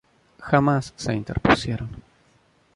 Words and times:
jamás 0.49 0.93
se 0.97 1.13
interpusieron 1.13 1.89